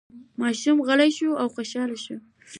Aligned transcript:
ماشوم 0.41 0.77
غلی 0.87 1.11
شو 1.17 1.29
او 1.41 1.47
خوشحاله 1.55 1.97
شو. 2.03 2.15